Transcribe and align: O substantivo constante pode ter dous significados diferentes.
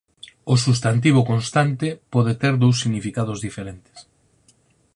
O 0.53 0.55
substantivo 0.65 1.21
constante 1.31 1.87
pode 2.13 2.33
ter 2.41 2.53
dous 2.63 2.75
significados 2.83 3.41
diferentes. 3.47 3.97